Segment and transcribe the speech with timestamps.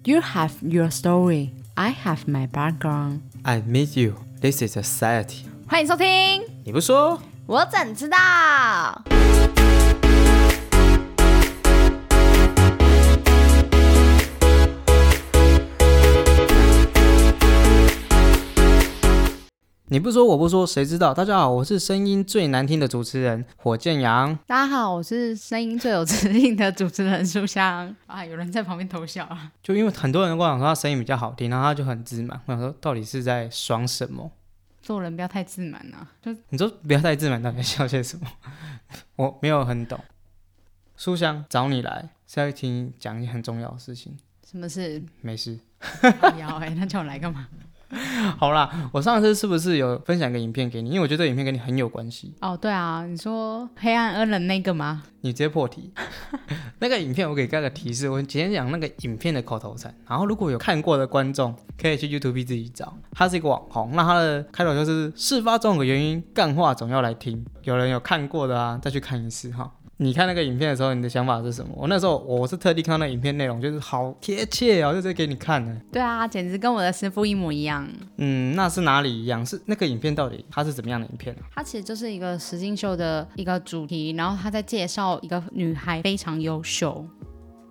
[0.00, 3.21] You have your story, I have my background.
[3.43, 4.15] I meet you.
[4.41, 5.45] This is society.
[5.67, 7.21] 欢迎收听，你不说？
[7.45, 8.17] 我怎知道？
[19.91, 21.13] 你不说我不说，谁知道？
[21.13, 24.33] 大家好，我是声音最难听的主持人火箭羊。
[24.47, 27.93] 大家好，我是声音最有磁性的主持人书香。
[28.07, 29.51] 啊，有人在旁边偷笑啊！
[29.61, 32.39] 就因为很多人跟我讲说他声音比较好听，然后他就很自满。
[32.45, 34.31] 我想说，到底是在爽什么？
[34.81, 36.07] 做人不要太自满啊！
[36.21, 38.25] 就你说不要太自满，到底在笑些什么？
[39.17, 39.99] 我没有很懂。
[40.95, 44.17] 书香找你来是要听你讲一件很重要的事情。
[44.49, 45.03] 什么事？
[45.19, 45.59] 没事。
[46.39, 47.45] 要哎、那叫我来干嘛？
[48.37, 50.89] 好啦，我上次是不是有分享一个影片给你？
[50.89, 52.33] 因为我觉得这个影片跟你很有关系。
[52.39, 55.03] 哦，对啊，你说黑暗恩人那个吗？
[55.21, 55.91] 你直接破题。
[56.79, 59.93] 那个影片我给大家个提示，我今天讲那个影片的口头禅。
[60.07, 62.97] 然后如果有看过的观众，可以去 YouTube 自己找。
[63.11, 67.45] 他是一个网红，那他的开头就是事发中有个原因，干话总要来听。
[67.63, 69.71] 有人有看过的啊，再去看一次哈。
[70.03, 71.71] 你看那个影片的时候，你的想法是什么？
[71.77, 75.79] 我那时候我是特地看到那影片内容，就是好贴切哦，就直接给你看了。
[75.91, 77.87] 对啊，简直跟我的师傅一模一样。
[78.17, 79.45] 嗯，那是哪里一样？
[79.45, 81.45] 是那个影片到底它是怎么样的影片啊？
[81.53, 87.05] 它其实就是一个实境秀的一个主题，然后他在介绍一个女孩非常优秀。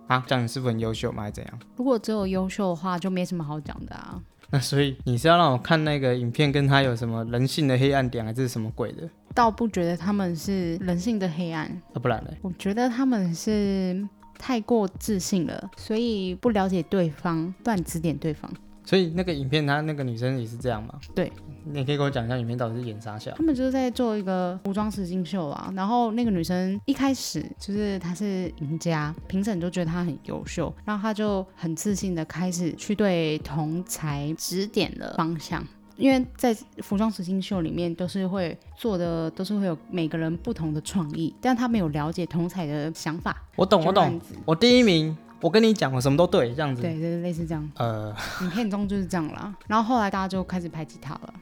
[0.07, 1.23] 啊，讲你师傅很优秀吗？
[1.23, 1.59] 还是怎样？
[1.75, 4.17] 如果只有优秀的话，就没什么好讲的啊。
[4.49, 9.09] 那 所以你是要让我看那个影片，跟他有什么人性的黑暗点，还是什么鬼的？
[9.33, 12.31] 倒不觉得他们是人性的黑暗，啊，不然呢？
[12.41, 18.51] 我觉得他们是太过自信了，所以不了解对方，乱指点对方。
[18.83, 20.99] 所以那个影片，他那个女生也是这样吗？
[21.13, 21.31] 对，
[21.63, 23.31] 你可以给我讲一下影片到底是演啥笑？
[23.35, 35.65] 他们就是在做一个服装实境秀啊，然后那个女生一开始就是她是赢家，评审就觉得她很优秀，然后她就很自信的开始去对同才指点了方向。
[35.97, 43.35] 因为在服装实境秀里面都是会做的，都是会有每个人不同的创意，但他没有了解同彩的想法。
[43.55, 46.81] 我懂，我懂我第一名，我跟你讲，我什么都对，这样子。
[46.81, 47.71] 对，就是类似这样。
[47.75, 49.53] 呃，影片中就是这样啦。
[49.67, 51.33] 然后后来大家就开始排挤他了。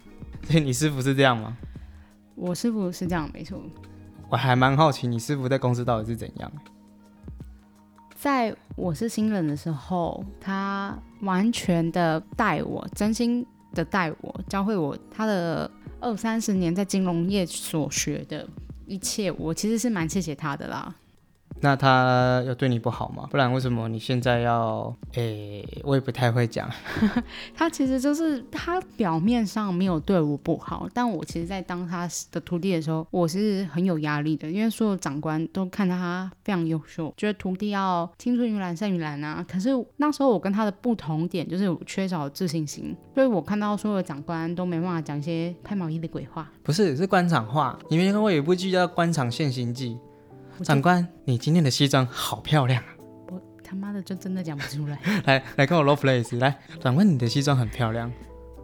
[0.44, 1.58] 所以你师傅是这样吗？
[2.36, 3.62] 我师傅是这样，没错。
[4.30, 6.52] 我还蛮好奇，你师傅在公司到底是怎样？
[8.16, 15.70] 在我是新人的时候，他完全的带我，真心的带我，教会我他的
[16.00, 18.48] 二三十年在金融业所学的
[18.86, 20.96] 一切，我其实是蛮谢谢他的啦。
[21.62, 23.28] 那他有对你不好吗？
[23.30, 24.96] 不然为什么你现在要？
[25.14, 26.70] 诶、我也不太会讲。
[27.56, 39.46] 他其实就是他表面上没有对我不好，但我其实，在当他的徒弟的时候，我是很有压力的，因为所有长官都看到他非常优秀，觉得徒弟要青出于蓝胜于蓝啊。
[39.48, 46.50] 可是那时候我跟他的不同点就是我缺少自信心，所以我看到所有的长官都没办法讲一些拍毛衣的鬼话。
[46.64, 47.78] 不是，是官场话。
[47.90, 49.96] 你没看过有一部剧叫《官场现形记》？
[50.64, 52.90] 长官，你今天的西装好漂亮啊！
[53.30, 55.00] 我他妈的就真的讲不出来。
[55.26, 58.12] 来来跟我 low place，来，长官，你的西装很漂亮。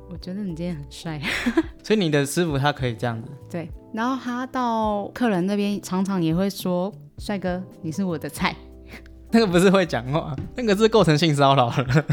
[0.09, 1.19] 我觉得你今天很帅。
[1.83, 3.29] 所以你的师傅他可以这样子。
[3.49, 8.55] 对，然后他到客人那边常常也会说：“帅哥，你是我的菜。
[9.31, 12.05] ”那个不是会讲话，那个是构成性骚扰了，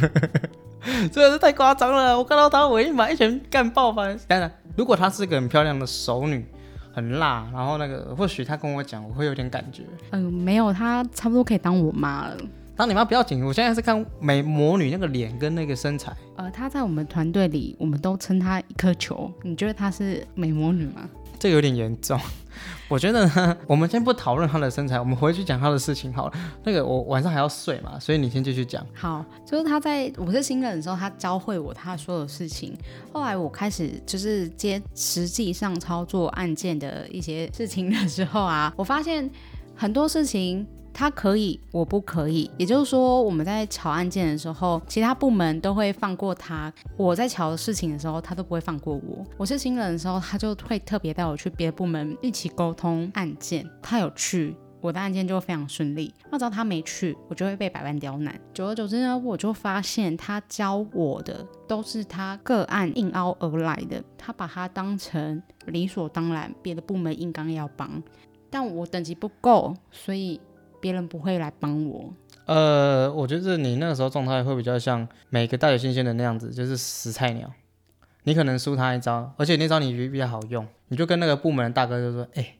[1.13, 2.17] 真的是太夸张了。
[2.17, 4.05] 我看到他，我一把一拳干爆吧。
[4.27, 6.47] 当然，如果她是个很漂亮的熟女，
[6.93, 9.83] 很辣，然后那个或许他跟我讲，我会有点感觉。
[10.11, 12.37] 嗯、没有，他差不多可以当我妈了。
[12.75, 16.11] 当你妈不要紧，我现在是看美魔女那个脸跟那个身材。
[16.37, 19.31] 呃，她在我们团队里，我们都称她一颗球。
[19.43, 21.09] 你觉得她是美魔女吗？
[21.39, 22.19] 这个有点严重，
[22.93, 26.33] 我觉得，我们先不讨论他的身材，我们回去讲他的事情好了。
[26.63, 28.87] 那个我晚上还要睡嘛，所以你先继续讲。
[28.93, 32.77] 好，就是他在我是新人的时候，他教会我他所有事情。
[33.11, 39.31] 后来我开始就是接实际上操作案件的一些事情的时候啊，我发现
[39.75, 40.67] 很多事情。
[40.93, 42.51] 他可以，我不可以。
[42.59, 49.25] 也就是说，我们在瞧案件的时候，其他部门都会放过他；我在瞧事情的时候，他都不会放过我。
[49.37, 53.69] 我是新人的时候，他就会特别带我去别的部门一起沟通案件。
[53.81, 56.13] 他有去，我的案件就会非常顺利。
[56.31, 58.39] 那只要他没去，我就会被百般刁难。
[58.53, 68.03] 久而久之呢，我就发现他教我的都是他个案硬凹而来的，他把它当成理所当然，别的部门应当要帮，
[68.51, 70.41] 但我等级不够，所以
[70.83, 72.13] 别人不会来帮我。
[72.47, 77.49] 呃，我觉得你那个时候状态会比较像每个大学新鲜的那样子，就是死菜鸟。
[78.25, 82.55] 你可能输他一招，而且那招你比较好用，你就跟那个部门的大哥就说：“哎、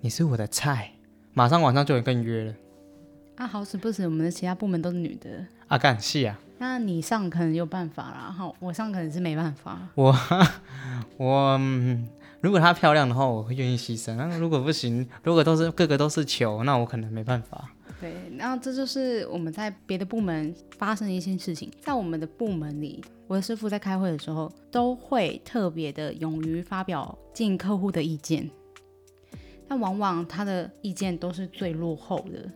[0.00, 0.92] 你是我的菜。”
[1.32, 2.54] 马上晚上就有人跟你约了。
[3.36, 9.80] 啊，好死不死，我们的其他部门都是女的，啊，干是啊，那你上可能有办法啦，哈，我上可能是没办法。
[9.94, 10.14] 我
[11.16, 12.06] 我、嗯
[12.42, 14.16] 如果她漂亮的话，我会愿意牺牲。
[14.16, 17.70] 那如果不行，如果都是个个都是球，那我可能没办法。
[18.00, 28.50] 对，然后这就是我们在别的部门发生的一些事情，在我们的部门里，我的师傅在开会的时候都会特别的勇于发表进客户的意见，
[29.68, 32.50] 但往往他的意见都是最落后的。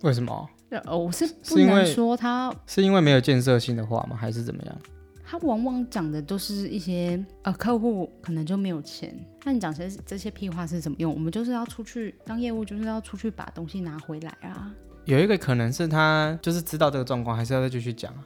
[0.00, 0.48] 为什么？
[0.70, 4.16] 呃，我是不能是因为说他是因为没有建设性的话吗？
[4.16, 4.78] 还是怎么样？
[5.28, 9.12] 他往往讲的都是一些呃客户可能就没有钱，
[9.44, 11.12] 那你讲这这些屁话是怎么用？
[11.12, 14.72] 我们就是要出去当业务，就是要出去把东西拿回来啊。
[15.04, 18.24] 有一个可能是他就是知道这个状况，还是要再继续讲啊？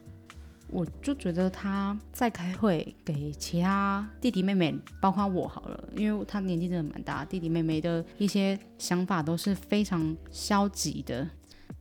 [0.69, 11.27] 我就觉得他在开会给其他弟弟妹妹，包括我好了，因为他年纪真的蛮大，弟弟妹妹的一些想法都是非常消极的。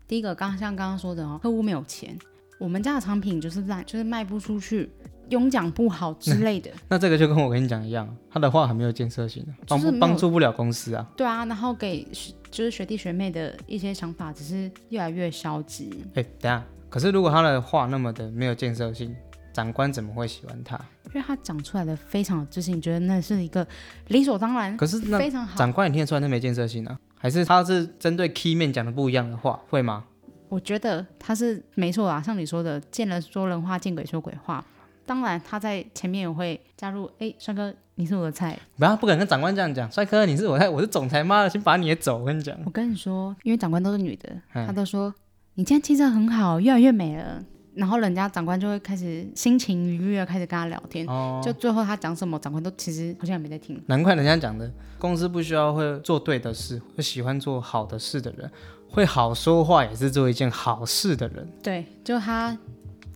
[0.07, 2.17] 第一个，刚像刚刚说的哦，客户没有钱，
[2.59, 4.91] 我们家的产品就是烂，就是卖不出去，
[5.29, 6.69] 永讲不好之类的。
[6.89, 11.09] 那这个就跟我跟你讲一样，他的话很没有建设性的，帮帮助不了公司啊。
[11.15, 16.03] 对啊，然后给学就是学弟学妹的一些想法，只是越来越消极。
[16.15, 19.15] 哎、等下，可是如果他的话那么的没有建设性，
[19.53, 20.75] 长官怎么会喜欢他？
[21.07, 23.65] 因为他讲出来的非常有自信，觉得那是一个
[24.09, 25.57] 理所当然，可是那非常好。
[25.57, 26.99] 长官也听得出来那没建设性啊？
[27.17, 30.03] 还是他是针对 key 面讲的不一样的话，会吗？
[30.49, 34.63] 我觉得他是没错啊，像你说的，见人说人话，见鬼说鬼话。
[35.05, 38.57] 当然，他在前面也会加入，哎，帅哥，你是我的菜。
[38.77, 42.17] 不要不敢跟长官这样讲，帅哥你是我菜我是总裁，妈的，先把你也走。
[42.17, 45.13] 我跟你讲，我跟你说，因为长官都是女的，嗯她都说
[45.55, 47.43] 你今天气色很好，越来越美了。
[47.75, 51.07] 然后人家长官就会开始心情愉悦，开始跟他聊天。
[51.07, 53.81] 哦，就最后他讲什么，长官都其实好像也没在听。
[53.87, 58.51] 难怪人家讲的，公司不需要会做对的事，会喜欢做好的事的人，
[58.89, 61.47] 会好说话也是做一件好事的人。
[61.63, 62.57] 对，就他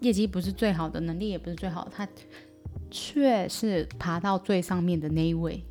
[0.01, 2.07] 业绩不是最好的，能力也不是最好，他
[2.91, 5.63] 却是爬到最上面的那一位。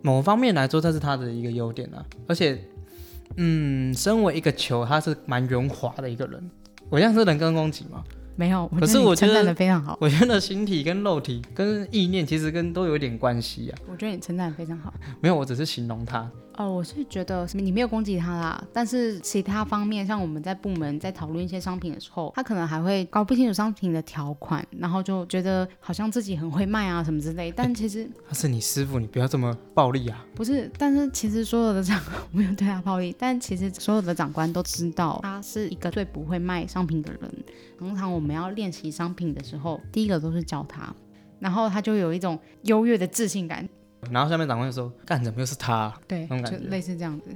[0.00, 2.04] 某方面来说，这是他的一个优点啊。
[2.26, 2.58] 而且，
[3.36, 6.50] 嗯，身为一个球，他是蛮圆滑的一个人。
[6.88, 8.02] 我这样是人身攻击吗？
[8.36, 13.78] 没有，可是我觉得非常好，我觉得形体跟肉体跟意念其实跟都有一点关系啊。
[13.90, 14.94] 我觉得你称赞的非常好。
[15.20, 16.30] 没有，我只是形容他。
[16.58, 30.26] 哦，我是觉得你没有攻击他啦，但是其他方面，像我们在部门在讨论一些商品的时候，他可能还会搞不清楚商品的条款，然后就觉得好像自己很会卖啊什么之类，但其实他是你师傅，你不要这么暴力啊！
[30.34, 37.32] 不是，但是其实所有的长官 我没有对他暴力，但其实所有的长官都知道他是一个最不会卖商品的人。
[37.78, 40.92] 通常我们要练习商品的时候，第一个都是教他，
[41.38, 43.68] 然后他就有一种优越的自信感，
[44.10, 47.30] 然后下面长官就说：“干，怎么又是他啊、对，就那种感觉类似这样子。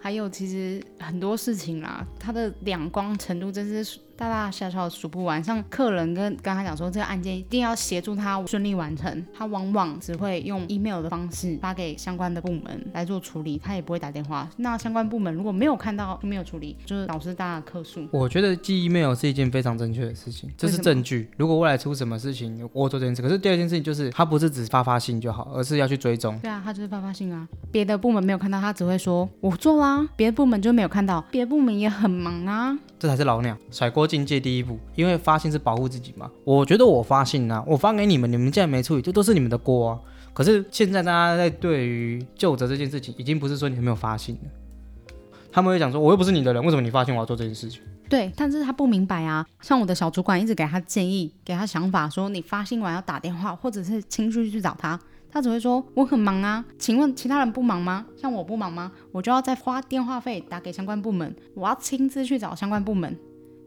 [0.00, 5.42] 还有其实很多事情啦，他的两光程度真是大大小小数不完。
[5.42, 14.50] 像客人跟跟他讲说这个案件一定要协助他顺利完成，他往往只会用 email 的方式发给相关的部门来做处理，他也不会打电话。
[14.56, 18.04] 那相关部门如果没有看到就没有处理，就是导致大家的客诉。
[18.10, 21.30] 我觉得寄 email 是一件非常正确的事情，这是证据。
[21.36, 23.22] 如果未来出什么事情，我做这件事。
[23.22, 26.36] 可是第二件事情就是，他不是只发发信就好，而是要去追踪。
[26.40, 32.76] 对啊，他就是发发信啊，别的部门没有看到，他只会说我做啦，别的部门就没有看到，别的部门也很忙啊。
[32.98, 36.30] 这才是老鸟甩锅境界第一步，因为发信是保护自己嘛。
[36.44, 40.00] 我觉得我发信啊，我发给你们，你们既然没处理，这都是你们的锅啊。
[40.34, 45.14] 可是现在大家在对于就责这件事情，已经不是说你有没有发信了，
[45.52, 47.80] 他们会讲说，我又不是你的人，为什么你发信我要做这件事情？
[48.08, 49.46] 对，但是他不明白啊。
[49.60, 54.98] 像我的小主管一直给他建议，给他想法，说你发信完要打电话，或者是亲自去找他。
[55.30, 58.06] 他只会说我很忙啊，请问其他人不忙吗？
[58.16, 58.90] 像我不忙吗？
[59.12, 63.16] 我就要再花电话费打给相关部门，我要亲自去找相关部门。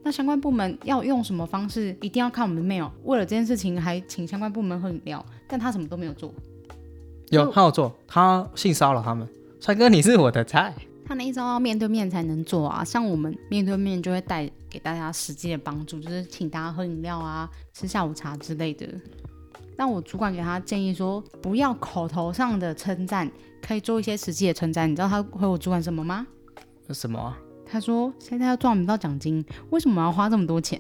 [0.03, 2.89] 那相关部门要用什么方式，一定要看我们的 mail。
[3.03, 6.34] 为了这件事情，还请相关部门喝饮料，但他什么都没有做。
[7.30, 9.27] 有，他有做，他性骚扰他们。
[9.60, 10.74] 帅哥，你是我的菜。
[11.06, 18.88] 他那一招要面对面才能做啊，像我们面对面就会带给大家实际的帮助，就是请大家喝饮料啊、吃下午茶之类的。
[19.82, 23.28] 但我主管给他建议说，不要口头上的称赞，
[23.64, 24.88] 可以做一些实际的称赞。
[24.88, 26.28] 你知道他回我主管什么吗？
[26.92, 27.36] 什么啊？
[27.66, 30.80] 他说现在要赚不到奖金，为什么要花这么多钱？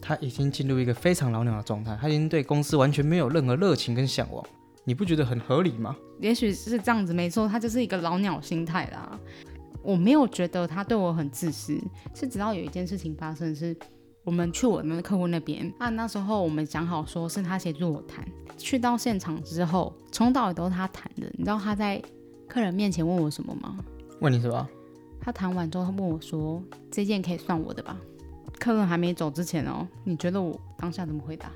[0.00, 4.42] 他已经进入一个非常老鸟的状态，他已经对公司完全没有任何热情跟向往，
[4.84, 5.94] 你不觉得很合理吗？
[6.18, 9.20] 也许是这样子，没错，他就是一个老鸟心态啦。
[9.82, 11.78] 我没有觉得他对我很自私，
[12.14, 13.76] 是直到有一件事情发生是。
[14.24, 18.26] 我们去我们的客户那边啊，那时候我们讲好说是他协助我谈。
[18.56, 21.26] 去到现场之后，从头到尾都是他谈的。
[21.32, 22.00] 你知道他在
[22.48, 23.78] 客人面前问我什么吗？
[24.20, 24.68] 问你什么？
[25.20, 27.96] 他谈完之后，他问我说：“这件可以算我的吧
[28.58, 31.50] 客人还没走之前哦，你觉得我当下怎么回答？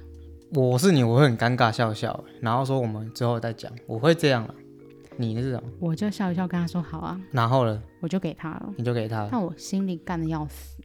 [0.54, 4.54] 我是你，我会很尴尬笑笑，然后说我们之后再讲，我会这样了。
[5.16, 5.68] 你是什么？
[5.80, 8.74] 我就笑一笑跟他说好啊，然后呢，我就给他了。
[8.76, 9.28] 你就给他了。
[9.30, 10.76] 但我心里干的要死，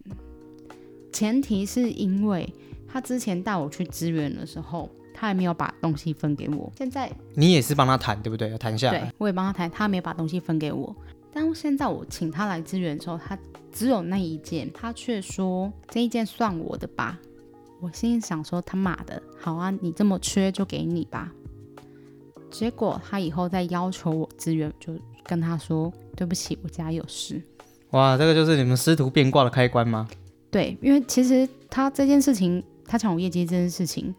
[1.22, 2.52] 前提是因为
[2.92, 6.72] 他之前带我去支援的时候，他还没有把东西分给我。
[6.76, 8.50] 现在你也是帮他谈，对不对？
[8.50, 9.12] 要谈下来对。
[9.20, 10.96] 我也帮他谈，他没有把东西分给我。
[11.32, 13.38] 但现在我请他来支援的时候，他
[13.72, 17.20] 只有那一件，他却说这一件算我的吧。
[17.80, 21.32] 我心里想说他妈的，好啊，你这么缺就给你吧。
[22.50, 24.92] 结果他以后再要求我支援，就
[25.26, 27.40] 跟他说对不起，我家有事。
[27.92, 30.08] 哇，这个就是你们师徒变卦的开关吗？
[30.52, 34.14] 对，因为其实他这件事情，他抢我业绩这件事情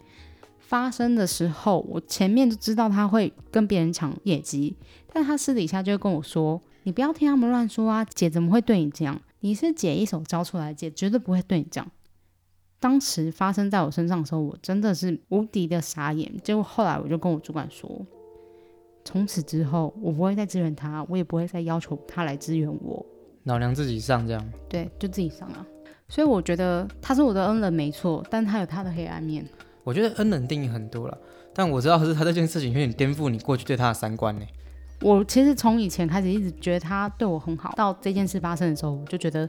[0.58, 4.74] 发生的时候，我前面就知道他会跟别人抢业绩，
[5.12, 9.20] 但他私底下就会跟我说：“你不要听他们乱说啊，姐怎么会对你这样？
[9.40, 11.90] 你是姐一手教出来，姐绝对不会对你这样。”
[12.80, 16.32] 当时发生在我身上的时候，我真的是无敌的傻眼。
[16.42, 17.88] 结果后来我就跟我主管说，
[19.04, 23.04] 从此之后我不会再支援他，我也不会再要求他来支援我。
[23.44, 24.52] 老娘自己上这样。
[24.68, 25.66] 对，就自己上啊。
[26.12, 29.42] 所以我觉得他是我的恩人没错，但他有他的黑暗面。
[29.82, 31.16] 我觉得恩人定义很多了，
[31.54, 34.44] 但我知道是他这件事情有点颠覆你过去对他的三观呢。
[35.00, 39.48] 我其实从以前开始一直觉得他对我很好，到这件事发生的时候，我就觉得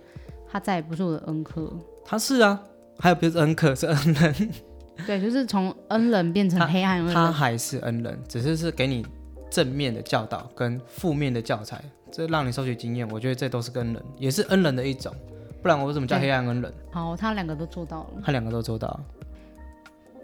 [0.49, 1.69] 他再也不是我的恩客。
[2.05, 2.57] 他是啊，
[2.97, 4.49] 还有不是恩客是恩人，
[5.05, 7.05] 对，就是从恩人变成黑暗。
[7.09, 9.05] 他还是恩人，只是是给你
[9.51, 13.05] 正面的教导跟负面的教材，这让你收取经验。
[13.11, 15.13] 我觉得这都是恩人，也是恩人的一种，
[15.63, 16.73] 不然我为什么叫黑暗恩人？
[16.91, 18.99] 好，他两个都做到了，他两个都做到。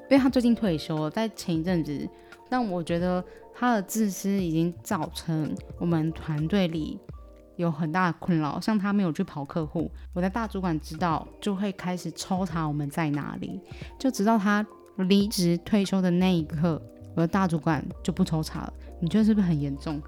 [0.10, 2.08] 因为他最近退休了，在前一阵子，
[2.50, 3.24] 但我觉得
[3.56, 7.00] 他的自私已经造成我们团队里
[7.56, 8.60] 有很大的困扰。
[8.60, 13.62] 像他没有去跑客户，我的大主管知道就会开始抽查我们在哪里，
[13.98, 14.66] 就直到他
[14.98, 16.82] 离职退休的那一刻，
[17.16, 18.74] 我的大主管就不抽查了。
[19.00, 20.02] 你觉得是不是很严重？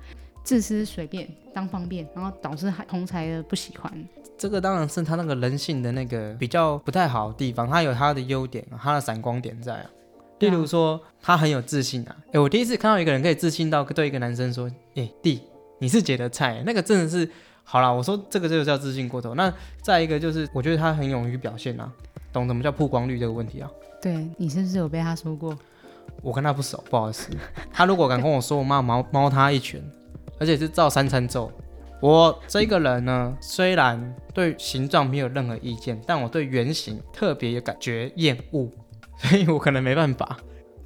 [0.43, 3.93] 自私随便当方便，然后导致同才的不喜欢。
[4.41, 9.85] 这个当然是他那个人性的那个比较不太好的地方，他有他的优点，他的闪光点在啊。
[10.39, 12.15] 例如说，他很有自信啊。
[12.33, 14.67] 哎，我第一次看到一个人可以自信到对一个男生说
[14.97, 15.43] ：“哎，弟，
[15.77, 17.29] 你是姐的菜。”那个真的是
[17.63, 19.35] 好啦，我说这个就叫自信过头。
[19.35, 21.87] 那再一个就是，我觉得他很勇于表现啊，
[22.33, 23.69] 懂什么叫曝光率这个问题啊。
[24.01, 25.55] 对你是不是有被他说过？
[26.23, 27.29] 我跟他不熟，不好意思。
[27.71, 29.79] 他如果敢跟我说，我骂猫猫他一拳，
[30.39, 31.51] 而且是照三餐揍。
[32.01, 38.69] 我这个人呢，虽然对形状没有任何意见，但我对圆形特别有感觉厌恶，
[39.17, 40.37] 所以我可能没办法。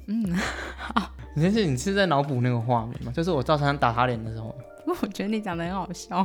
[0.08, 0.32] 嗯，
[0.76, 3.10] 好你这是你是在脑补那个画面吗？
[3.14, 4.54] 就是我照三打他脸的时候，
[4.84, 6.18] 不 过我觉得你讲的很好笑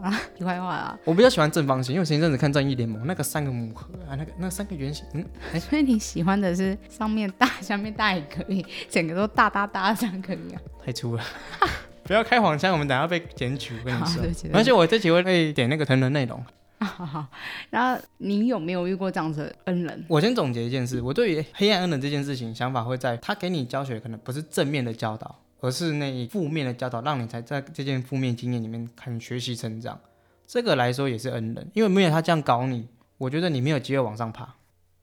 [0.00, 0.98] 啊，题外话啊。
[1.04, 10.60] 我比较喜欢正方形，因为我前一阵子看《正义联盟》，那个三个母盒啊，那个那三个圆形，嗯，哎，所以你喜欢的是上面大、下面大也可以，整个都大大大这样可以啊。
[10.84, 11.24] 太粗了。
[12.04, 13.74] 不要开黄腔，我们等下被检举。
[13.80, 16.44] 我跟你说而且我这集会被点那个成人内容。
[16.80, 17.26] 好好，
[17.70, 20.04] 然后你有没有遇过这样子的恩人？
[20.06, 29.98] 我先总结一件事，我对于黑暗恩人这件事情想法会在他给你教学可能不是正面的教导，而是那负面的教导，让你才在这件负面经验里面很学习成长。
[30.46, 34.54] 这个来说也是恩人，因为没有他这样搞你，我觉得你没有机会往上爬。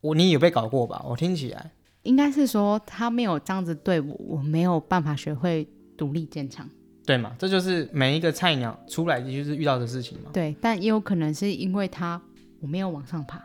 [0.02, 1.04] 我你有被搞过吧？
[1.08, 1.72] 我听起来
[2.04, 5.68] 应该是说他没有这样子对我，我没有办法学会
[5.98, 6.70] 独立坚强。
[7.12, 7.36] 对嘛？
[7.38, 10.30] 这就是每一个菜鸟出来就是遇到的事情嘛。
[10.34, 12.22] 对，但也有可能是因为他
[12.62, 13.42] 我没有往上爬。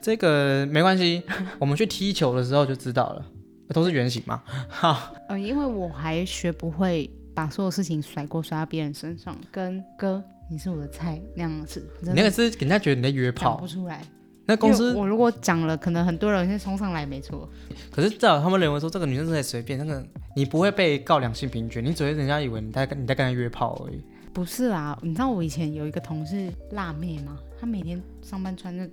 [0.00, 1.22] 这个没关系，
[1.58, 3.26] 我们去踢球的时候就知道了，
[3.74, 4.42] 都是圆形嘛。
[4.68, 14.02] 好，呃，因为我还学不会把所有事情甩锅甩到别人身上，跟哥你是我的菜那样子，你那个是给人家觉得你在约炮讲不，出来。
[14.48, 17.46] 那公司我如果讲了，可能很多人会冲上来，没错。
[17.90, 20.02] 可是至少他们认为说这个女生是在随便，那个
[20.34, 24.02] 你不会被告两性平权，你只会人家以为你在跟你在跟她约炮而已。
[24.32, 27.36] 不是啦，你知道我以前有一个同事辣妹吗？
[27.60, 28.88] 她每天上班穿着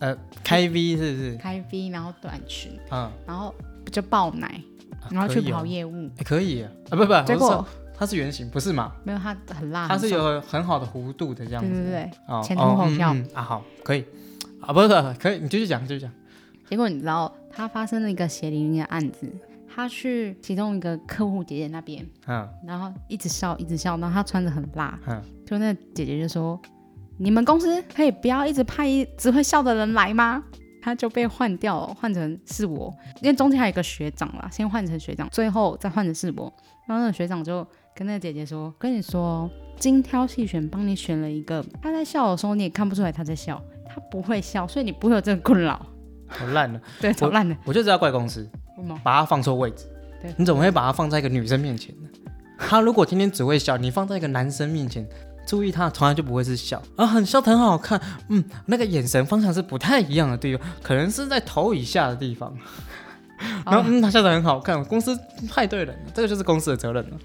[0.00, 1.36] 呃，开 V 是不是？
[1.36, 3.54] 开 V，然后短裙，嗯，然后
[3.90, 4.48] 就爆奶，
[5.00, 6.10] 啊然后去跑业务。
[6.18, 7.66] 欸可以啊，啊不不，结果说
[7.96, 8.92] 它是圆形，不是嘛？
[9.04, 11.70] 没有她很辣，它是有很好的弧度的这样子。
[11.70, 12.10] 对对对。
[12.26, 14.04] 哦前凸后翘嗯嗯啊，好，可以
[14.60, 14.88] 啊，不是
[15.18, 16.10] 可以，你继续讲，继续讲。
[16.68, 19.28] 结果你知道，他发生了一个血淋淋的案子，
[19.74, 26.60] 他去其中一个客户姐姐那边，嗯然后一直笑，一直笑，然后他穿着很辣，嗯，就那姐姐就说
[27.18, 30.44] ：“你们公司可以不要一直派一只会笑的人来吗？”
[30.82, 36.50] 他就被换掉了，换成是我，因为中间还有一个学长啦，先换成学长，最后再换成是我。
[36.86, 43.62] 然后那个学长就跟那个姐姐说：“跟你说，精挑细选帮你选了一个，他在笑的时候你也看不出来他在笑，
[43.92, 45.84] 他不会笑，所以你不会有这个困扰。
[46.28, 47.56] 好烂了， 对，超烂的。
[47.64, 48.48] 我就知道怪公司？
[49.02, 49.84] 把它放错位置。
[50.22, 52.08] 对你怎么会把它放在一个女生面前呢？
[52.58, 55.06] 他如果天天只会笑，你放在一个男生面前，
[55.46, 62.54] 注意他从来就不会是笑，啊，很笑得很好看，嗯，那个眼神方向是不太一样的地方，可能是在头以下的地方。
[63.64, 65.18] 然后，嗯，他笑得很好看，公司
[65.48, 67.16] 派对人了，这个就是公司的责任了。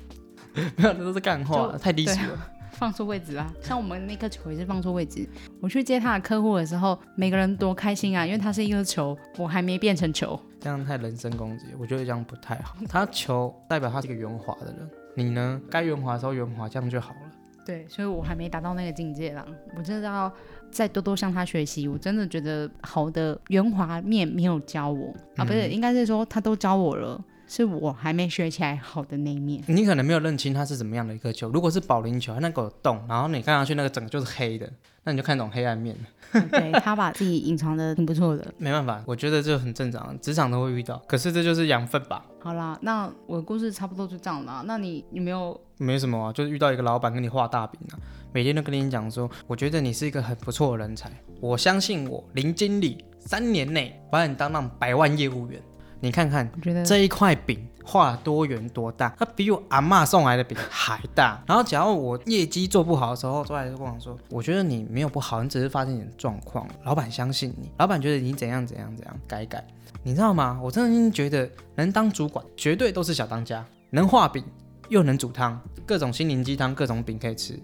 [0.77, 2.39] 没有，这都是干话，太低俗了。
[2.75, 3.51] 放错位置啊！
[3.61, 5.27] 像我们那颗球也是放错位置。
[5.61, 10.39] 我去接他的客户的时候，每个人多开心啊，因为他是一颗球，我还没变成球。
[10.59, 12.75] 这样太人身攻击，我觉得这样不太好。
[12.89, 15.61] 他球代表他是一个圆滑的人，你呢？
[15.69, 17.19] 该圆滑的时候圆滑，这样就好了。
[17.65, 19.43] 对，所以我还没达到那个境界啦。
[19.75, 20.31] 我真的要
[20.69, 21.87] 再多多向他学习。
[21.87, 27.19] 我真的觉得好的圆滑面没有教我啊，不是，应该是说他都教我了。
[27.47, 29.63] 是我还没学起来好的那一面。
[29.67, 31.49] 你可能没有认清它是怎么样的一个球。
[31.49, 34.69] 如果是保龄球，它那个有洞，然后你看上去那个整个就是黑的，
[35.03, 36.41] 那你就看懂黑暗面了。
[36.51, 38.45] 对 他把自己隐藏的挺不错的。
[38.57, 40.97] 没办法，我觉得这很正常，职场都会遇到。
[41.07, 42.25] 可是这就是养分吧。
[42.41, 44.63] 好啦，那我的故事差不多就这样了。
[44.65, 45.59] 那你有没有？
[45.77, 47.99] 没什么啊，就是遇到一个老板跟你画大饼啊，
[48.33, 51.11] 每天都跟你讲说，我觉得你是一个很不错的人才，
[51.41, 55.61] 我相信我林经理三年内把你当上百万业务员。
[55.99, 61.41] 你看看，我觉得这一块饼画多圆多大，它比我阿妈送来的饼还大。
[61.47, 66.67] 然后，假如我业绩做不好的时候，出来就跟我说，我觉得你没有不好，你只是发生点状况。
[66.83, 69.65] 老板相信你，老板觉得你怎样怎样怎样改改，
[70.03, 70.59] 你知道吗？
[70.61, 74.43] 我真的觉得能当主管绝对都是小当家，能画饼
[74.89, 77.59] 又能煮汤，各种心灵鸡汤，各种饼可以吃。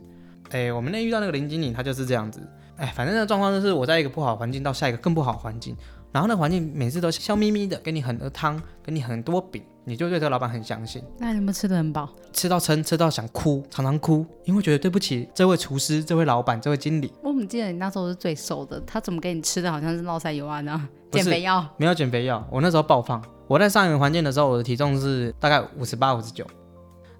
[0.50, 2.42] 哎，我们那遇到那个林经理，他就是这样子。
[2.78, 5.76] 哎，反正那个状况就是我在一个不好环境到下一个更不好环境。
[6.12, 11.02] 然后那环境每次都笑眯眯的，给你很多汤，给你很多饼，你就对这个老板很相信。
[11.18, 12.10] 那你们吃的很饱？
[12.34, 17.14] 吃到撑，吃到想哭，常常哭，因为觉得对不起这位厨师、这位老板、这位经理。
[17.24, 18.80] 我怎么记得你那时候是最瘦的？
[18.82, 20.88] 他怎么给你吃的好像是烙塞油啊那样？
[21.12, 21.66] 减肥药？
[21.78, 23.24] 没有减肥药，我那时候爆胖。
[23.48, 26.46] 我在上一个环境的时候，我的体重是大概五十八、五十九。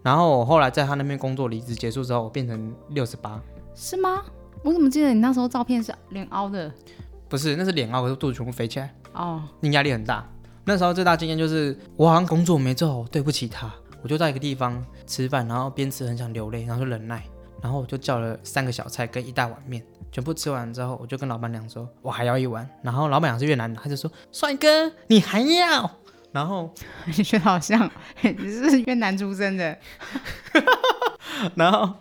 [0.02, 3.42] 然后我后来在他那边工作离职结束之后，我变成六十八。
[3.74, 4.24] 是吗？
[4.64, 6.72] 我怎么记得你那时候照片是脸凹的？
[7.32, 8.94] 不是，那是脸凹，我肚子全部肥起来。
[9.14, 10.30] 哦，你压力很大。
[10.66, 13.72] 那时候最大经验就是，我好像工作没做好，对不起他。
[14.04, 17.24] 我就在一个地方吃饭，然后边吃很想流泪，然后就忍耐，
[17.62, 22.70] 然后我就叫了三个小菜跟一大碗面，全部吃完之后，我就跟老板娘说，我还要一碗。
[22.84, 25.90] 然后老板娘是越南的，他就说，帅哥，你还要？
[26.34, 26.70] 然后
[27.06, 27.90] 你觉得好像
[28.22, 29.78] 你是越南出生的。
[31.56, 31.94] 然后。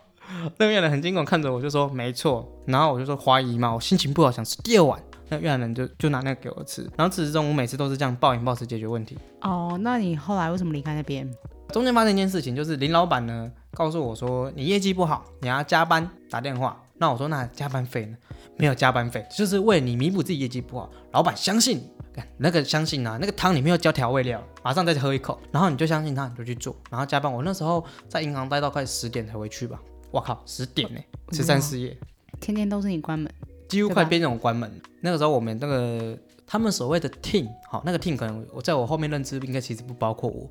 [0.58, 2.48] 那越南人很惊恐看着我，就说没错。
[2.64, 5.02] 然后我就说怀疑嘛，我心情不好，想吃第二碗。
[5.30, 6.82] 那越南人就就拿那个给我吃。
[6.96, 9.16] 然后自始至终我每次都是这样暴饮暴食解决问题。
[9.40, 11.28] 哦，那你后来为什么离开那边？
[11.72, 16.82] 中间发生一件事情，就是林老板呢告诉我说，你业绩不好，你要加班打电话。
[16.98, 18.16] 那我说那加班费呢？
[18.58, 20.90] 没有加班费，就是为你弥补自己业绩不好。
[21.12, 27.32] 老板相信你，那个相信啊，那个汤里面要加调味料，马上再喝一口，然后你就相信他，你就去做，然后加班。
[27.32, 29.80] 我那时候在银行待到快十点才回去吧。
[30.10, 31.00] 我靠，十点呢，
[31.32, 31.96] 十三四夜，
[32.38, 33.32] 天天都是你关门，
[33.70, 34.70] 几乎快变成我关门。
[35.00, 40.50] 那个时候我们那个他们所谓的 team，好，那个 team 可能我在我后面认知应该其实不包括我。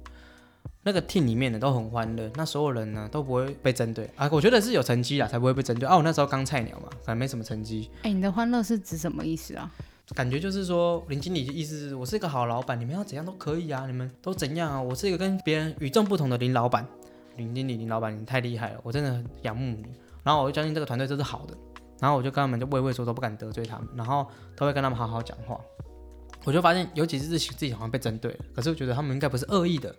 [0.84, 4.27] 那个 team 里面的都很欢乐，那所有人呢都不会被针对啊。
[4.32, 5.95] 我觉得是有成绩啦，才不会被针对啊。
[5.95, 7.91] 我那时候刚菜鸟嘛，可能没什么成绩。
[8.03, 9.69] 哎，你的欢乐是指什么意思啊？
[10.15, 14.82] 感觉就是说林经理的意思是我是一个好老板，你们要怎样都可以啊，你们都怎样啊？
[14.82, 16.84] 我是一个跟别人与众不同的林老板。
[17.36, 19.86] 林经理、林老板，你太厉害了，我真的很仰慕你。
[20.23, 21.55] 然后我就相信这个团队这是好的，
[21.99, 25.59] 然后我就跟他们就畏畏缩缩，不敢得罪他们，然后都会跟他们好好讲话。
[26.45, 29.93] 我就发现有几次自己自己好像被针对了，可是我觉得他们应该不是恶意的。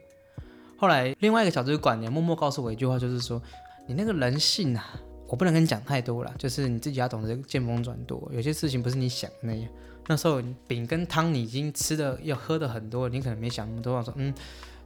[0.76, 3.40] 后来另外一个小主管也默默告诉我一句话，就是说
[3.86, 9.68] 你那个人性啊，我不能跟你讲太多了，就是你自己要懂得见风转舵，有些事情不是你想那样。
[10.06, 14.34] 那时候饼跟汤你已经吃的要喝的很多，你可能没想那么多，我说嗯。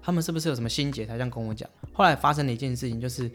[0.06, 1.66] 他们是不是有什么心结才这样跟我讲？
[1.94, 3.30] 后来发生了一件事情，就是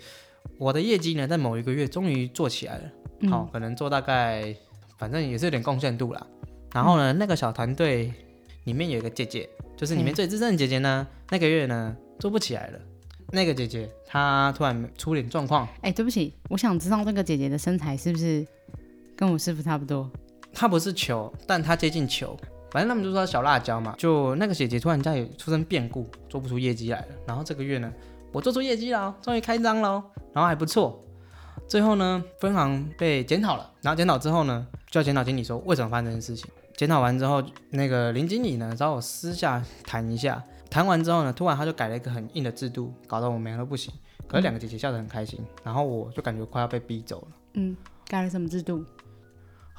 [0.58, 3.30] 我的业绩呢，在某一个月终于做起来了。
[3.30, 4.56] 好，可能做大概，
[4.98, 6.26] 反正也是有点贡献度啦。
[6.74, 8.14] 然后呢，那个小团队
[8.66, 12.80] 里面有一个姐姐，就是里面最资深的姐姐呢，那个月呢做不起来了。
[13.32, 15.68] 那个姐姐她突然出点状况。
[15.82, 18.46] 哎，对不起，我想知道那个姐姐的身材是不是
[19.16, 20.10] 跟我师傅差不多？
[20.54, 22.38] 她不是球，但她接近球。
[22.72, 27.08] 反正他们就说小辣椒嘛，就那个姐姐突然家也出生变故，做不出业绩来了。
[27.26, 27.92] 然后这个月呢，
[28.32, 31.04] 我做出业绩了，终于开张了，然后还不错。
[31.68, 36.50] 最后呢，分行被检讨了，然后检讨之后呢，就要检讨经理说为什么发生这件事情。
[36.76, 43.94] 检讨完之后，那个林经理呢找我私下谈一下，谈完之后呢，突然他就改了一个很硬的制度，搞得我们两个不行。
[44.28, 47.28] 可是两个姐姐笑得很开心，然后我就感觉快要被逼走了。
[47.56, 47.76] 嗯，
[48.08, 48.86] 改了什么制度？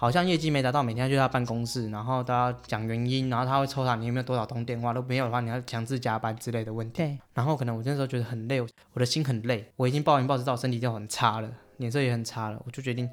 [0.01, 6.97] 好像业绩没达到，每天要去他办公室，然后都要讲原因，然后他会抽查你有没有多少通电话，都没有的话，你要强制加班之类的问题。
[6.97, 13.07] 对，然后可能我那时候觉得很累，我的心很累，我已经暴饮暴食到身体就很差了，脸色也很差了，我就决定。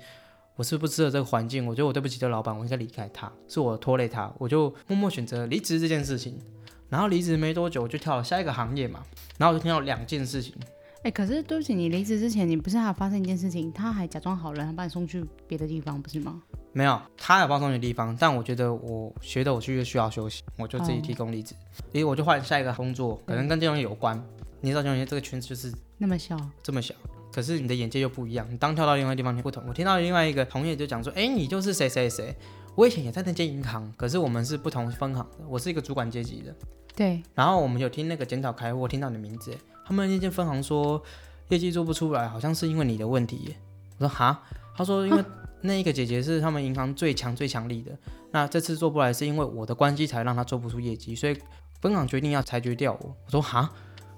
[0.56, 6.40] 我是不适合这个环境，我觉得我对不起这个老板，我应该离开他，是我拖累他，我就默默选择离职这件事情。
[6.88, 9.04] 然后离职没多久，我就跳了下一个行业嘛，
[9.38, 10.56] 然后我就听到两件事情。
[11.04, 16.42] 哎，可是对不起，你离职之前，你不是还发生一件事情，他还假装好人，他把你送去别的地方，不是吗？
[16.78, 21.56] 没有，他有放松的地方，但我觉得我学的我去需要休息，我就自己提供离职，
[21.92, 24.24] 因为我就换下一个工作，可能跟金融业有关。
[24.62, 26.94] 你知道金融业这个圈子就是那么小，这么小。
[27.34, 29.64] 可是你的眼界又不一样，你当跳到另外地方你不同。
[29.68, 32.36] 我听到另外一个同业就讲说，哎，你就是谁谁谁，
[32.76, 36.56] 我以前也在那间银行，可是我们是不同分行的，我是一个主管阶级的。
[36.96, 37.24] 对。
[37.34, 41.02] 然后我们有听那个检讨开会，听到你的名字，他们那间分行说
[41.48, 43.56] 业绩做不出来，好像是因为你的问题。
[43.98, 44.44] 我说哈，
[44.76, 45.24] 他说因为
[45.68, 47.92] 那一个姐姐是他们银行最强最强力的，
[48.32, 51.38] 那这次做不来是因为我的关系才让她做不出业绩，所以
[51.80, 53.16] 分行决定要裁决掉我。
[53.26, 53.70] 我说哈，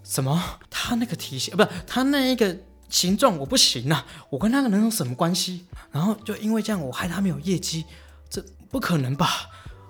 [0.03, 0.41] 什么？
[0.69, 2.55] 她那个体型不是她那一个。
[2.89, 5.67] 形状我不行啊，我跟那个人有什么关系？
[5.91, 7.85] 然后就因为这样，我害她没有业绩，
[8.27, 9.27] 这不可能吧？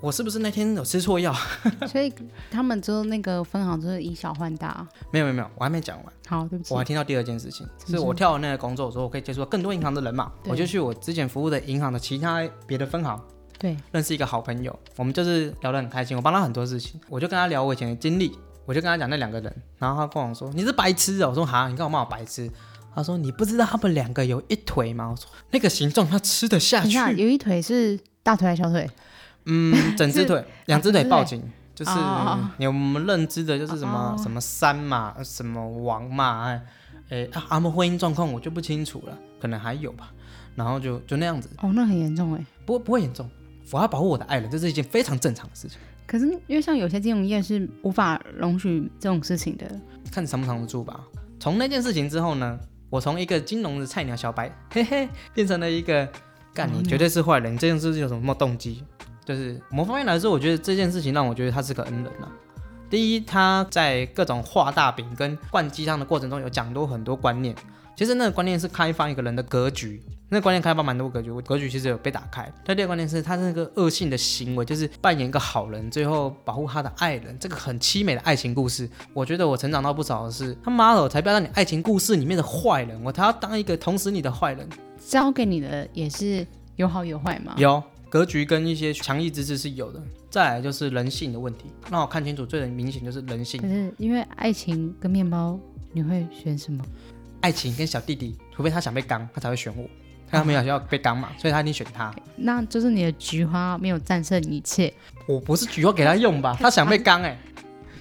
[0.01, 1.33] 我是不是那天有吃错药？
[1.87, 2.13] 所以
[2.49, 4.87] 他们之后那个分行就是以小换大。
[5.11, 6.13] 没有没有没有，我还没讲完。
[6.27, 6.73] 好，对不起。
[6.73, 13.19] 我还听到第二件事情，是我跳了那个工作，说我可以接触到更多银行的人嘛，我就去我之前服务的银行的其他别的分行，
[13.57, 18.31] 对，认识一个好朋友，我们就是聊得很开心，我帮他很多事情，我就跟他聊我以前的经历，
[18.65, 22.49] 我就跟他讲那两个人，然后他跟我说你是白痴哦，我说哈，你干嘛骂我白痴？
[22.95, 28.89] 他说：“你不知道他们两个有一腿吗？”我说：“那个形状他吃得下去。”有一腿是大腿还是小腿？
[29.49, 31.43] 嗯，整只腿，两只腿抱紧，
[31.75, 31.91] 就是
[32.57, 36.61] 你我们认知的就是什么什么三嘛，什么王嘛，哎
[37.09, 40.11] 哎，他们婚姻状况我就不清楚了，可能还有吧。
[40.55, 41.49] 然后就就那样子。
[41.61, 42.45] 哦，那很严重哎。
[42.65, 43.29] 不过不会严重，
[43.71, 45.77] 我要保护我的爱人，这是一件非常正常的事情。
[46.05, 49.65] 可是因为像有些金融业是无法容许这种事情的，
[50.11, 50.99] 看你藏不藏得住吧。
[51.39, 52.59] 从那件事情之后呢？
[52.91, 56.09] 我从一个金融的菜鸟小白，嘿嘿，变成了一个
[56.55, 57.55] 干你绝对是坏人。
[57.55, 58.83] 这件事有什么动机？
[59.29, 62.25] 就是某方面来说，我觉得这件事情让我觉得他是个恩人啊。
[62.89, 67.55] 第一，他在各种画大饼跟灌鸡汤的过程中，有讲多很多观念。
[67.95, 70.01] 其实那个观念是开发一个人的格局。
[70.29, 72.51] 那观念开发蛮多格局，格局其实有被打开。
[72.65, 78.89] 他第二个观念是他那个恶性的行为，就是扮演一个好人，最后保护他的爱人，这个很凄美的爱情故事。
[79.13, 84.67] 我觉得我成长到不少的是，他妈的，我才不要当你爱情故事里面的坏人，我才要当一个捅死你的坏人。
[84.97, 86.45] 教给你的也是
[86.77, 87.53] 有好有坏吗？
[87.57, 90.01] 有格局跟一些强力之志是有的。
[90.29, 93.61] 再来就是人性的问题，让我看清楚最明显就是人性。
[93.61, 95.59] 可是因为爱情跟面包，
[95.91, 96.83] 你会选什么？
[97.41, 99.89] 爱情跟小弟弟，除非他想被刚，他才会选我。
[100.31, 102.13] 他没有要被刚嘛，所以他一定选他。
[102.35, 104.93] 那就是你的菊花没有战胜一切。
[105.25, 106.55] 我不是菊花给他用吧？
[106.59, 107.35] 他想被刚哎，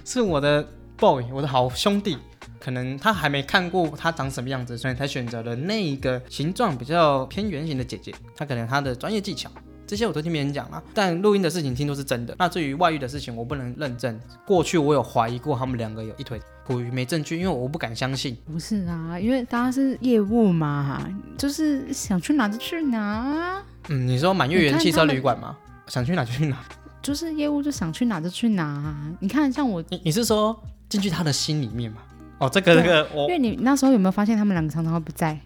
[0.04, 0.62] 是我的
[0.98, 2.18] boy，我的好兄弟。
[2.60, 8.12] 可能他还没看过他长什么样子，所以才选择了那一个形状比较偏圆形的姐姐。
[8.36, 9.50] 他可能他的专业技巧。
[9.88, 12.36] 这些我都听别人讲了，但录音的事情听都是真的。
[12.38, 14.20] 那至于外遇的事情，我不能认证。
[14.46, 18.36] 过去我有怀疑过他们两个有一腿，苦于没证据，因为我不敢相信。
[18.44, 21.02] 不是啊，因为大家是业务嘛，
[21.38, 23.62] 就是想去哪就去哪。
[23.88, 25.56] 嗯，你说满月园汽车旅馆吗？
[25.86, 26.58] 想去哪就去哪，
[27.00, 28.94] 就是业务就想去哪就去哪。
[29.20, 32.02] 你看，像我，你你是说进去他的心里面吗？
[32.40, 35.40] 哦，这个这个，我因为你那时候有没有发现他们两个常常会不在？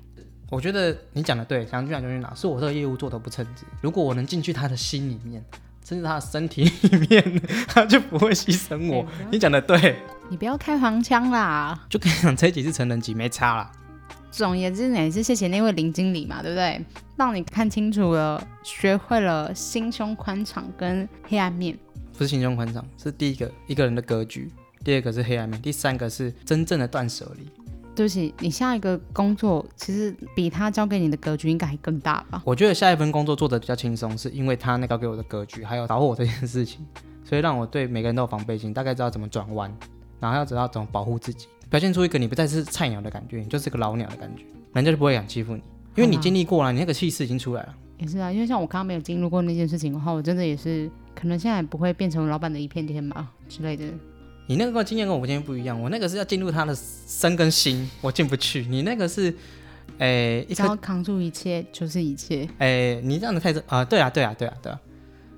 [0.53, 3.65] 我觉得你讲的对，想去哪就去哪，是我这个业务做的不称职。
[3.81, 5.43] 如果我能进去他的心里面，
[5.83, 9.07] 甚至他的身体里面， 他就不会牺牲我。
[9.31, 9.97] 你讲的对，
[10.29, 11.87] 你不要开黄腔啦。
[11.89, 13.73] 就跟你讲，这几是成人级没差啦。
[14.31, 16.85] 总言之，也是谢谢那位林经理嘛，对不对？
[17.17, 21.75] 让你看清楚了，学会了心胸宽敞跟黑暗面。
[22.13, 24.53] 不是心胸宽敞，是第一个一个人的格局，
[24.85, 27.49] 第二个是黑暗面，第三个是真正的断舍离。
[27.95, 32.43] 对不起，你下一个工作其实比他交给你的格局应该还更大吧？
[32.45, 36.81] 我觉得下一份工作做的比较轻松，是因为他那个给我的格局，还有保护我这件事情，
[37.23, 39.71] 所以让我对每个人都有防备心，大概知道怎么转弯，
[40.19, 45.63] 然后要知道怎么保护自己，表现出一个你不再是菜鸟的感觉，你就是个老鸟的感觉，人家就不会敢欺负你，
[45.97, 47.75] 因为你经历过了，你那个气势已经出来了。
[47.99, 53.85] 也是啊，因为像我刚刚没有经历过那件事情的话，我真的也是可能现在不会变成老板的一片天吧之类的。
[54.47, 58.63] 你那个经验跟我经验不一样，我那个是要进入他的身跟心，我进不去。
[58.69, 59.33] 你那个是，
[59.99, 62.49] 诶，只要扛住一切就是一切。
[62.59, 64.81] 诶，你这样的态度啊，对啊，对啊，对啊，对啊，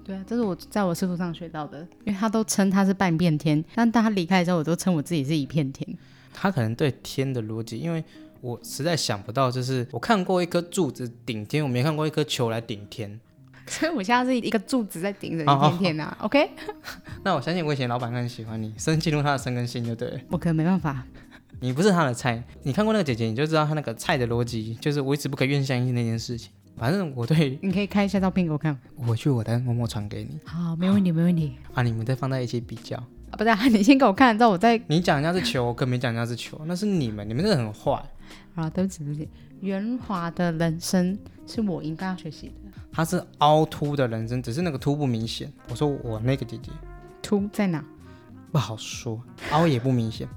[0.04, 5.86] 对啊，这是我在我师傅上学到的，因为他都称他是半边天，但当他离开之后，我都称我自己是一片天。
[6.32, 8.02] 他可能对天的逻辑，因为
[8.40, 13.20] 我实在想不到，就是我看过一颗柱子顶天，我没看过一颗球来顶天。
[13.68, 16.50] 所以我现在是一个柱子在顶着好好你天天呐、OK，
[17.22, 20.20] 那我相信我以前老板更喜欢你，深进入他的生根心就对了。
[20.28, 21.04] 我可能没办法。
[21.60, 26.50] 你不是他的菜，你看过那个姐姐，你就知道他那个菜的逻辑，就是我一直不可以愿相信那件事情。
[26.76, 28.76] 反正我对，你可以开一下照片给我看。
[28.96, 31.54] 我去我的默默传给你好，没问题，没问题。
[31.72, 32.96] 啊，你们再放在一起比较。
[32.96, 34.78] 啊，不是、啊， 你先给我看，之后我再。
[34.88, 38.02] 你讲人家是球，我可没讲人家是球，那是你们，你们真的很坏。
[38.54, 39.28] 好，对不起，对不起。
[39.60, 42.63] 圆滑的人生是我应该要学习的。
[42.94, 45.52] 他是凹凸的人生，只是那个凸不明显。
[45.68, 46.70] 我说我那个姐姐
[47.20, 47.84] 凸在哪？
[48.52, 50.28] 不好说，凹也不明显。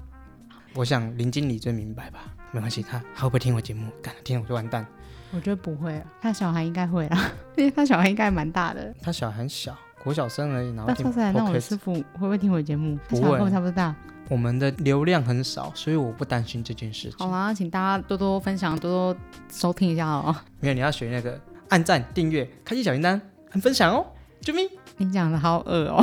[0.74, 3.90] 我想林经理最明白吧，没关系，他他会不会听我节目？
[4.02, 4.84] 敢听我就完蛋。
[5.30, 8.92] 我觉得不会啊，他小孩应该会啦， 因为他小孩应该蛮大的。
[9.00, 12.98] 他小孩很小，国小生而已，然后听那说起来，那我的师傅会不会听我节目？
[13.08, 13.94] 他不小孩跟我差不多大。
[14.30, 17.18] 我们的流量很少，所以我不担心这件事情。
[17.18, 20.34] 好啦，请大家多多分享，多多收听一下哦。
[20.60, 23.20] 没有，你要学那个按赞、订阅、开启小铃铛、
[23.52, 24.06] 按分享哦，
[24.40, 24.68] 救命！
[24.96, 26.02] 你讲的好恶哦。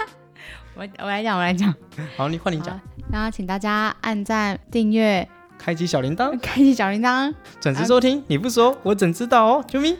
[0.76, 1.74] 我我来讲，我来讲。
[2.16, 7.32] 好，你换你讲好，那请大家按赞、订阅、开启小铃铛， 开启小铃铛。
[7.60, 8.24] 准时收听。
[8.28, 9.64] 你不说，我怎知道哦？
[9.68, 9.96] 救命！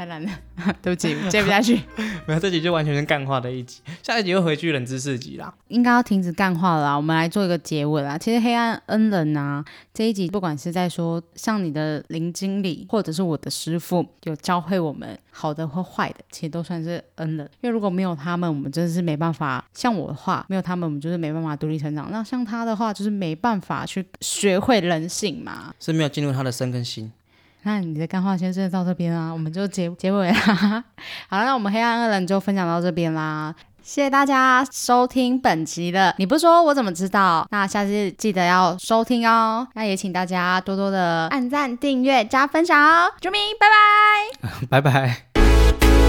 [0.00, 0.30] 太烂了，
[0.80, 1.78] 对不起，接不下去。
[2.24, 5.52] 没有，这集就完全是干话的一集，下一集又回去冷知识集啦。
[5.68, 8.16] 应该要停止干话了啦，我们来做一个结尾啦。
[8.16, 17.46] 其实黑暗恩人啊，这一集不管是在说像你的林经理，或者是我的师傅，有教会我们好的或坏的，其实都算是恩人。
[17.60, 19.62] 因为如果没有他们，我们真的是没办法。
[19.74, 22.10] 像我的话，没有他们，我们就是没办法独立成长。
[22.10, 25.74] 那像他的话，就是没办法去学会人性嘛。
[25.78, 27.12] 是没有进入他的身跟心。
[27.62, 30.84] 那你的干话先生到这边啊，我们就结结尾啦。
[31.28, 33.54] 好了，那我们黑暗二人就分享到这边啦。
[33.82, 37.46] 谢谢大家收听本集的，你不说我怎么知道？
[37.50, 39.66] 那下次记得要收听哦。
[39.74, 43.10] 那也请大家多多的按赞、订阅、加分享哦。
[43.20, 44.68] 啾咪，拜拜。
[44.68, 45.99] 拜拜。